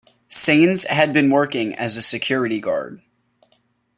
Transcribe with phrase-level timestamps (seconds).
[0.29, 3.03] Sanes had been working as a security guard.